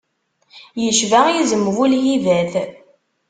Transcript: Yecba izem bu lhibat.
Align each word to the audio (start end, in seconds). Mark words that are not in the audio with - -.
Yecba 0.83 1.21
izem 1.41 1.63
bu 1.75 1.85
lhibat. 1.91 2.53